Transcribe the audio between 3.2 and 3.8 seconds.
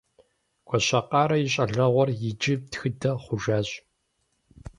хъужащ.